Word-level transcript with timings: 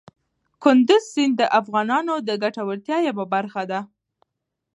کندز 0.63 1.03
سیند 1.13 1.33
د 1.37 1.41
افغانانو 1.59 2.13
د 2.27 2.29
ګټورتیا 2.43 2.97
یوه 3.09 3.25
برخه 3.33 3.63
ده. 3.71 3.79